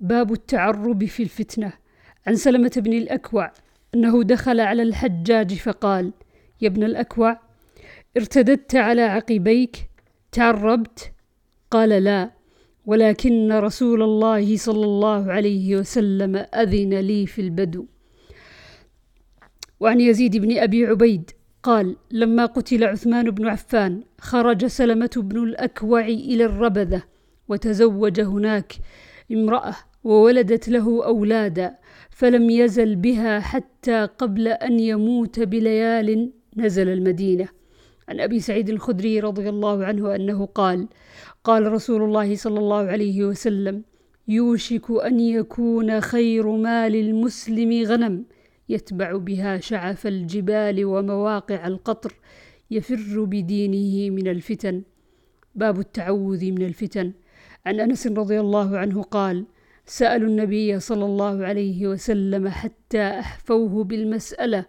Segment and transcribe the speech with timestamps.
[0.00, 1.72] باب التعرب في الفتنة.
[2.26, 3.52] عن سلمة بن الأكوع
[3.94, 6.12] أنه دخل على الحجاج فقال
[6.60, 7.40] يا ابن الأكوع
[8.16, 9.76] ارتددت على عقبيك
[10.32, 11.12] تعربت؟
[11.70, 12.30] قال لا
[12.86, 17.86] ولكن رسول الله صلى الله عليه وسلم أذن لي في البدو.
[19.80, 21.30] وعن يزيد بن أبي عبيد
[21.62, 27.02] قال لما قتل عثمان بن عفان خرج سلمة بن الأكوع إلى الربذة
[27.48, 28.72] وتزوج هناك
[29.32, 29.74] امرأة
[30.04, 31.78] وولدت له أولادا
[32.10, 37.48] فلم يزل بها حتى قبل أن يموت بليال نزل المدينة.
[38.08, 40.88] عن أبي سعيد الخدري رضي الله عنه أنه قال
[41.44, 43.82] قال رسول الله صلى الله عليه وسلم
[44.28, 48.24] يوشك أن يكون خير مال المسلم غنم
[48.68, 52.14] يتبع بها شعف الجبال ومواقع القطر
[52.70, 54.82] يفر بدينه من الفتن.
[55.54, 57.12] باب التعوذ من الفتن.
[57.66, 59.44] عن أنس رضي الله عنه قال
[59.90, 64.64] سألوا النبي صلى الله عليه وسلم حتى أحفوه بالمسألة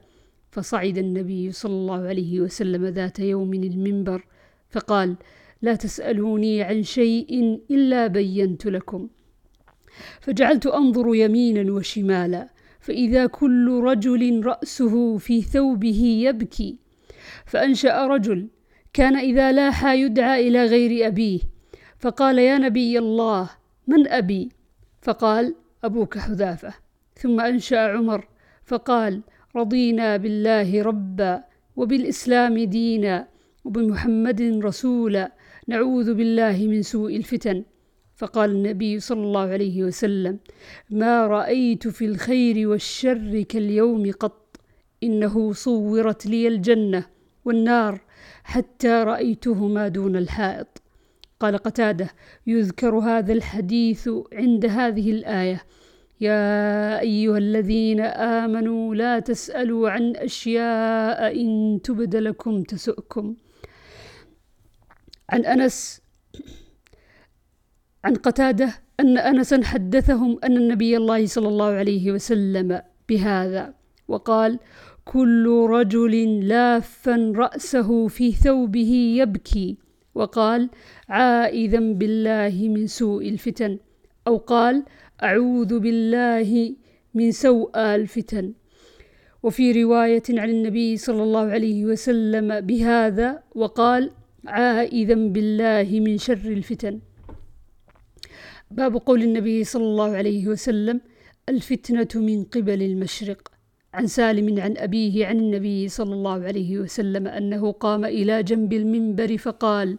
[0.51, 4.25] فصعد النبي صلى الله عليه وسلم ذات يوم المنبر
[4.69, 5.15] فقال
[5.61, 9.09] لا تسألوني عن شيء إلا بينت لكم.
[10.21, 16.77] فجعلت أنظر يمينا وشمالا فإذا كل رجل رأسه في ثوبه يبكي
[17.45, 18.47] فأنشأ رجل
[18.93, 21.39] كان إذا لاح يدعى إلى غير أبيه
[21.99, 23.49] فقال يا نبي الله
[23.87, 24.60] من أبي؟
[25.01, 26.73] فقال أبوك حذافة.
[27.15, 28.27] ثم أنشأ عمر
[28.65, 29.21] فقال
[29.55, 31.43] رضينا بالله ربا
[31.75, 33.27] وبالإسلام دينا
[33.65, 35.31] وبمحمد رسولا
[35.67, 37.63] نعوذ بالله من سوء الفتن.
[38.15, 40.39] فقال النبي صلى الله عليه وسلم
[40.89, 44.57] ما رأيت في الخير والشر كاليوم قط.
[45.03, 47.05] إنه صورت لي الجنة
[47.45, 48.01] والنار
[48.43, 50.80] حتى رأيتهما دون الحائط.
[51.41, 52.09] قال قتادة
[52.47, 55.61] يذكر هذا الحديث عند هذه الآية.
[56.21, 63.35] يا أيها الذين آمنوا لا تسألوا عن أشياء إن تبد لكم تسؤكم.
[65.29, 66.01] عن أنس
[68.05, 73.73] عن قتادة أن انسا حدثهم أن النبي الله صلى الله عليه وسلم بهذا
[74.07, 74.59] وقال
[75.05, 79.77] كل رجل لافا رأسه في ثوبه يبكي
[80.15, 80.69] وقال
[81.09, 83.79] عائذا بالله من سوء الفتن.
[84.27, 84.83] أو قال
[85.23, 86.75] أعوذ بالله
[87.13, 88.53] من سوء الفتن.
[89.43, 94.11] وفي رواية عن النبي صلى الله عليه وسلم بهذا وقال
[94.47, 96.99] عائذا بالله من شر الفتن.
[98.71, 101.01] باب قول النبي صلى الله عليه وسلم
[101.49, 103.50] الفتنة من قبل المشرق.
[103.93, 109.37] عن سالم عن أبيه عن النبي صلى الله عليه وسلم أنه قام إلى جنب المنبر
[109.37, 109.97] فقال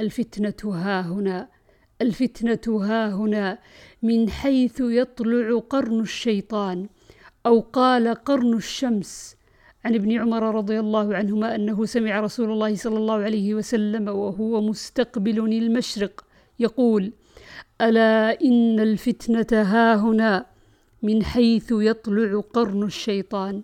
[0.00, 1.48] الفتنة ها هنا
[2.02, 3.58] الفتنة ها هنا
[4.02, 6.88] من حيث يطلع قرن الشيطان
[7.46, 9.36] أو قال قرن الشمس.
[9.84, 14.60] عن ابن عمر رضي الله عنهما أنه سمع رسول الله صلى الله عليه وسلم وهو
[14.60, 16.24] مستقبل المشرق
[16.58, 17.12] يقول
[17.80, 20.46] ألا إن الفتنة ها هنا؟
[21.02, 23.62] من حيث يطلع قرن الشيطان.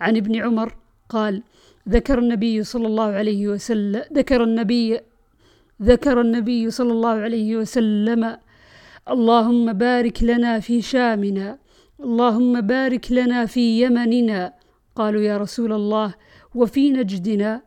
[0.00, 0.74] عن ابن عمر
[1.08, 1.42] قال
[1.88, 5.00] ذكر النبي صلى الله عليه وسلم ذكر النبي
[5.82, 8.36] ذكر النبي صلى الله عليه وسلم
[9.10, 11.58] اللهم بارك لنا في شامنا
[12.00, 14.52] اللهم بارك لنا في يمننا.
[14.96, 16.14] قالوا يا رسول الله
[16.54, 17.62] وفي نجدنا.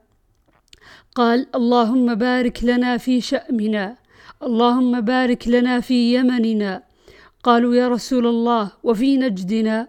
[1.16, 3.98] قال اللهم بارك لنا في شأمنا
[4.44, 6.87] اللهم بارك لنا في يمننا.
[7.48, 9.88] قالوا يا رسول الله وفي نجدنا؟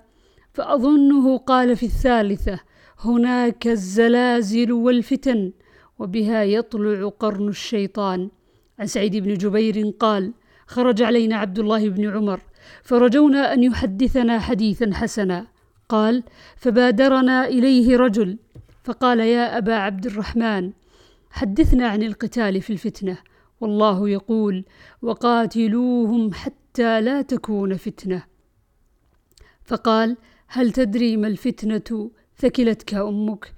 [0.54, 2.60] فأظنه قال في الثالثة
[2.98, 5.52] هناك الزلازل والفتن
[5.98, 8.30] وبها يطلع قرن الشيطان.
[8.78, 10.32] عن سعيد بن جبير قال
[10.66, 12.40] خرج علينا عبد الله بن عمر
[12.82, 15.46] فرجونا أن يحدثنا حديثا حسنا.
[15.88, 16.22] قال
[16.56, 18.38] فبادرنا إليه رجل
[18.84, 20.72] فقال يا أبا عبد الرحمن
[21.30, 23.18] حدثنا عن القتال في الفتنة.
[23.60, 24.64] والله يقول
[25.02, 26.32] وقاتلوهم
[26.68, 28.24] حتى لا تكون فتنة.
[29.64, 30.16] فقال
[30.46, 33.52] هل تدري ما الفتنة؟ ثكلتك أمك.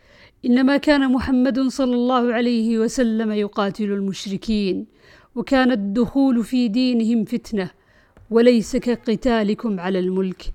[0.45, 4.87] إنما كان محمد صلى الله عليه وسلم يقاتل المشركين
[5.35, 7.71] وكان الدخول في دينهم فتنة
[8.31, 10.53] وليس كقتالكم على الملك.